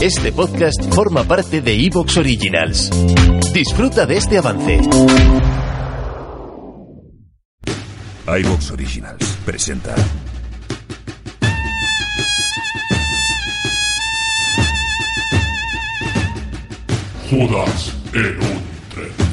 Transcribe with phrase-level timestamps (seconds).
[0.00, 2.90] Este podcast forma parte de Evox Originals.
[3.52, 4.80] Disfruta de este avance.
[8.26, 9.94] iVox Originals presenta.
[17.30, 18.62] Judas en un
[18.94, 19.28] tren.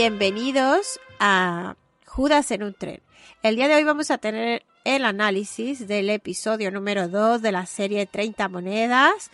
[0.00, 1.74] Bienvenidos a
[2.06, 3.00] Judas en un tren.
[3.42, 7.66] El día de hoy vamos a tener el análisis del episodio número 2 de la
[7.66, 9.32] serie 30 monedas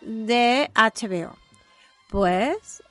[0.00, 1.36] de HBO.
[2.08, 2.82] Pues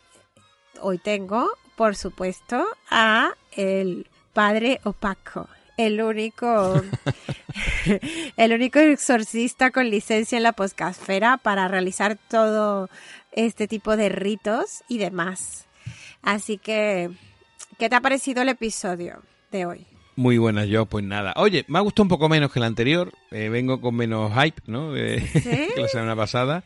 [0.81, 6.79] hoy tengo, por supuesto, a el padre opaco, el único
[8.37, 12.87] el único exorcista con licencia en la poscasfera para realizar todo
[13.31, 15.64] este tipo de ritos y demás.
[16.21, 17.09] Así que,
[17.77, 19.87] ¿qué te ha parecido el episodio de hoy?
[20.17, 21.33] Muy buenas, yo pues nada.
[21.35, 23.11] Oye, me ha gustado un poco menos que el anterior.
[23.31, 24.95] Eh, vengo con menos hype, ¿no?
[24.95, 25.21] Eh,
[25.75, 26.63] que la semana pasada.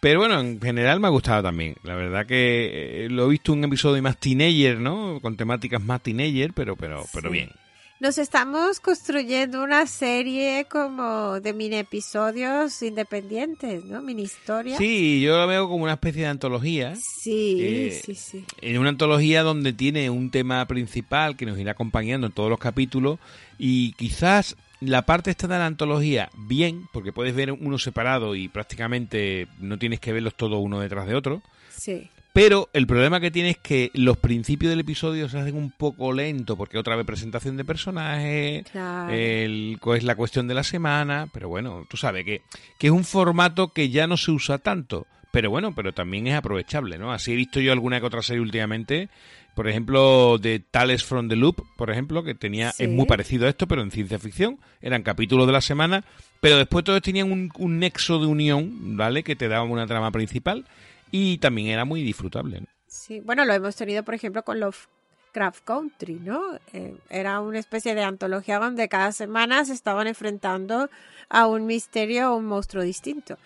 [0.00, 1.76] Pero bueno, en general me ha gustado también.
[1.82, 5.18] La verdad que eh, lo he visto un episodio más teenager, ¿no?
[5.22, 7.50] Con temáticas más teenager, pero, pero, pero bien.
[8.00, 14.00] Nos estamos construyendo una serie como de mini episodios independientes, ¿no?
[14.00, 14.78] Mini historias.
[14.78, 16.94] Sí, yo lo veo como una especie de antología.
[16.96, 18.46] Sí, Eh, sí, sí.
[18.62, 22.58] En una antología donde tiene un tema principal que nos irá acompañando en todos los
[22.58, 23.18] capítulos
[23.58, 28.48] y quizás la parte esta de la antología, bien, porque puedes ver uno separado y
[28.48, 31.42] prácticamente no tienes que verlos todos uno detrás de otro.
[31.68, 32.08] Sí.
[32.42, 36.12] Pero el problema que tiene es que los principios del episodio se hacen un poco
[36.12, 39.12] lento, porque otra vez presentación de personajes, Claro.
[39.12, 42.40] el, es la cuestión de la semana, pero bueno, tú sabes que,
[42.78, 46.34] que es un formato que ya no se usa tanto, pero bueno, pero también es
[46.34, 47.12] aprovechable, ¿no?
[47.12, 49.10] Así he visto yo alguna que otra serie últimamente,
[49.54, 52.84] por ejemplo, de Tales from the Loop, por ejemplo, que tenía, Sí.
[52.84, 56.04] es muy parecido a esto, pero en ciencia ficción, eran capítulos de la semana,
[56.40, 59.22] pero después todos tenían un, un nexo de unión, ¿vale?
[59.22, 60.64] Que te daba una trama principal
[61.10, 62.66] y también era muy disfrutable, ¿no?
[62.86, 66.42] Sí, bueno, lo hemos tenido, por ejemplo, con Lovecraft Country, ¿no?
[66.72, 70.90] Eh, era una especie de antología donde cada semana se estaban enfrentando
[71.28, 73.38] a un misterio o un monstruo distinto.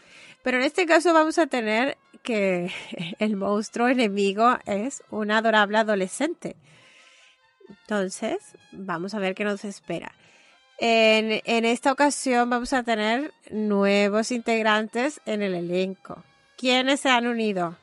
[0.43, 2.73] Pero en este caso vamos a tener que
[3.19, 6.57] el monstruo enemigo es un adorable adolescente.
[7.69, 8.39] Entonces,
[8.73, 10.13] vamos a ver qué nos espera.
[10.79, 16.25] En, en esta ocasión vamos a tener nuevos integrantes en el elenco.
[16.57, 17.77] ¿Quiénes se han unido?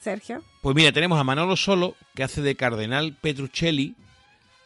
[0.00, 0.42] Sergio.
[0.62, 3.94] Pues mira, tenemos a Manolo Solo, que hace de Cardenal Petruccelli.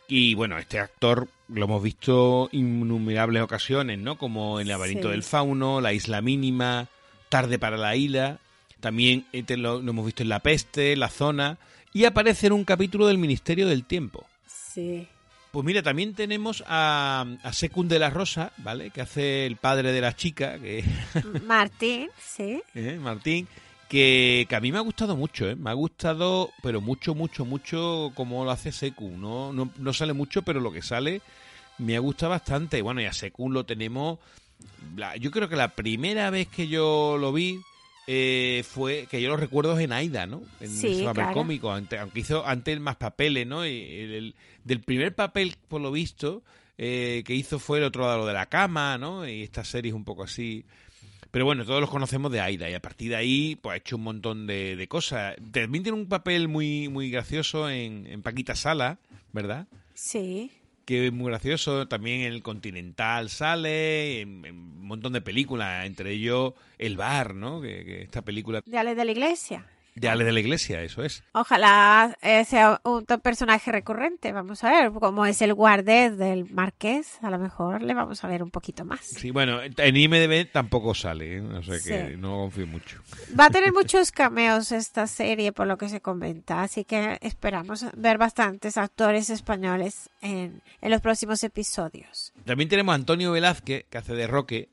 [0.08, 4.16] Y bueno, este actor lo hemos visto innumerables ocasiones, ¿no?
[4.18, 5.12] Como en El laberinto Sí.
[5.12, 6.88] del fauno, La isla mínima,
[7.28, 8.38] Tarde para la isla.
[8.80, 11.58] También este lo, lo hemos visto en La peste, La zona.
[11.92, 14.26] Y aparece en un capítulo del Ministerio del Tiempo.
[14.46, 15.08] Sí.
[15.56, 18.90] Pues mira, también tenemos a, a Secund de la Rosa, ¿vale?
[18.90, 20.84] Que hace el padre de la chica, que
[21.46, 22.60] Martín, sí.
[22.74, 22.98] ¿eh?
[23.00, 23.48] Martín,
[23.88, 25.56] que, que a mí me ha gustado mucho, ¿eh?
[25.56, 29.08] Me ha gustado, pero mucho, mucho, mucho como lo hace Seku.
[29.16, 31.22] No, no, no sale mucho, pero lo que sale
[31.78, 32.82] me gusta bastante.
[32.82, 34.18] Bueno, y a Seku lo tenemos...
[34.94, 37.58] la- yo creo que la primera vez que yo lo vi
[38.06, 40.42] eh, fue, que yo lo recuerdo es en Aida, ¿no?
[40.60, 41.32] En Sí, el claro.
[41.32, 43.66] cómico, ante- aunque hizo antes más papeles, ¿no?
[43.66, 46.42] Y el- el- del primer papel, por lo visto,
[46.78, 49.26] eh, que hizo fue el otro lado de la cama, ¿no?
[49.28, 50.64] Y esta serie es un poco así...
[51.30, 53.96] Pero bueno, todos los conocemos de Aida y a partir de ahí pues ha hecho
[53.96, 55.34] un montón de, de cosas.
[55.52, 58.98] También tiene un papel muy muy gracioso en, en Paquita Sala,
[59.32, 59.66] ¿verdad?
[59.92, 60.50] Sí.
[60.86, 61.88] Que muy gracioso.
[61.88, 67.34] También en El Continental sale, en, en un montón de películas, entre ellos El Bar,
[67.34, 67.60] ¿no?
[67.60, 68.62] Que, que esta película...
[68.64, 69.66] De Ale de la Iglesia.
[69.96, 71.24] De Ale de la Iglesia, eso es.
[71.32, 77.18] Ojalá eh, sea un personaje recurrente, vamos a ver, como es el guardet del marqués,
[77.22, 79.00] a lo mejor le vamos a ver un poquito más.
[79.00, 81.40] Sí, bueno, en IMDB tampoco sale, ¿eh?
[81.40, 82.16] o sea que Sí.
[82.18, 83.00] no confío mucho.
[83.40, 87.86] Va a tener muchos cameos esta serie, por lo que se comenta, así que esperamos
[87.96, 92.34] ver bastantes actores españoles en, en los próximos episodios.
[92.44, 94.68] También tenemos a Antonio Velázquez, que hace de Roque.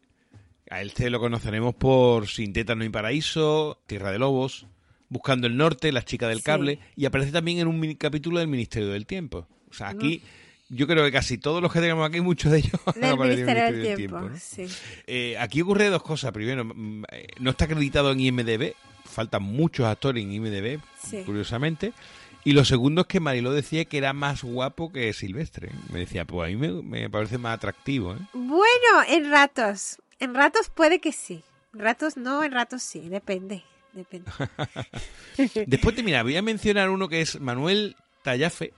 [0.70, 4.66] A él se lo conoceremos por Sin Tétano y Paraíso, Tierra de Lobos,
[5.14, 6.44] Buscando el Norte, Las Chicas del Sí.
[6.44, 9.48] Cable, y aparece también en un mini capítulo del Ministerio del Tiempo.
[9.70, 10.22] O sea, aquí
[10.70, 13.48] yo creo que casi todos los que tenemos aquí, muchos de ellos han Del aparecido
[13.50, 14.38] en el Ministerio del Tiempo, ¿no?
[14.40, 14.66] sí.
[15.06, 16.32] Eh, aquí ocurre dos cosas.
[16.32, 18.74] Primero, mm, eh, no está acreditado en IMDB.
[19.06, 21.22] Faltan muchos actores en IMDB, Sí.
[21.26, 21.94] curiosamente.
[22.46, 25.70] Y lo segundo es que Mariló decía que era más guapo que Silvestre.
[25.92, 28.16] Me decía, pues a mí me, me parece más atractivo.
[28.16, 28.18] ¿eh?
[28.34, 31.44] Bueno, en ratos, en ratos puede que sí,
[31.74, 33.64] en ratos no, en ratos sí, depende,
[33.94, 34.32] depende.
[35.68, 38.74] Después te mira, voy a mencionar uno que es Manuel Tallafe.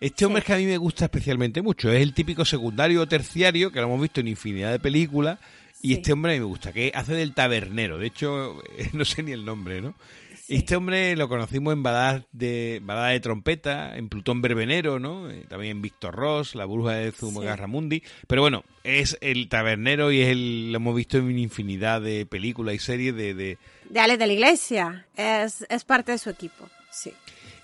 [0.00, 1.92] Este hombre es que a mí me gusta especialmente mucho.
[1.92, 5.38] Es el típico secundario o terciario que lo hemos visto en infinidad de películas.
[5.82, 5.94] Y Sí.
[5.94, 7.98] este hombre a mí me gusta, que hace del tabernero.
[7.98, 8.60] De hecho,
[8.92, 9.94] no sé ni el nombre, ¿no?
[10.42, 10.56] Sí.
[10.56, 15.30] Este hombre lo conocimos en Baladas de, Balada de Trompeta, en Plutón Verbenero, ¿no?
[15.30, 18.02] Eh, También en Víctor Ross, La Bruja de Zumogarramundi.
[18.26, 22.74] Pero bueno, es el tabernero y es el, lo hemos visto en infinidad de películas
[22.74, 26.68] y series de, de, De Ale de la Iglesia, es, es parte de su equipo,
[26.90, 27.12] sí.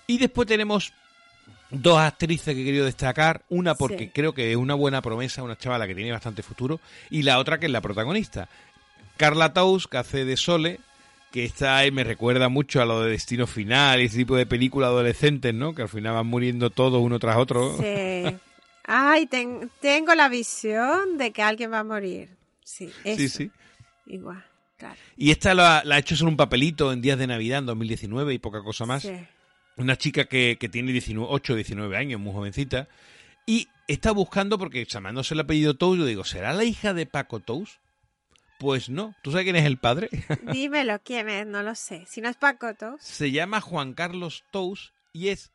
[0.06, 0.92] Y después tenemos
[1.70, 3.42] dos actrices que he querido destacar.
[3.48, 4.10] Una porque Sí.
[4.14, 6.80] creo que es una buena promesa, una chavala que tiene bastante futuro.
[7.10, 8.48] Y la otra que es la protagonista.
[9.16, 10.78] Carla Tous, que hace de Sole,
[11.32, 14.46] que está ahí, me recuerda mucho a lo de Destino Final y ese tipo de
[14.46, 15.74] películas adolescentes, ¿no?
[15.74, 17.76] Que al final van muriendo todos uno tras otro.
[17.78, 18.36] Sí.
[18.88, 22.28] Ay, ten- tengo la visión de que alguien va a morir.
[22.62, 23.18] Sí, eso.
[23.20, 23.50] Sí, sí.
[24.06, 24.44] Igual,
[24.76, 24.94] claro.
[25.16, 28.34] Y esta la, la ha hecho en un papelito en días de Navidad en 2019
[28.34, 29.02] y poca cosa más.
[29.02, 29.12] Sí.
[29.76, 32.88] Una chica que, que tiene 19, 8 o 19 años, muy jovencita,
[33.46, 37.40] y está buscando, porque llamándose el apellido Tous, yo digo, ¿será la hija de Paco
[37.40, 37.78] Tous?
[38.58, 39.14] Pues no.
[39.22, 40.08] ¿Tú sabes quién es el padre?
[40.52, 41.46] Dímelo, ¿quién es?
[41.46, 42.04] No lo sé.
[42.06, 43.00] Si no es Paco Tous.
[43.02, 45.52] Se llama Juan Carlos Tous y es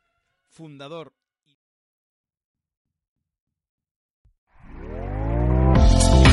[0.48, 1.12] fundador.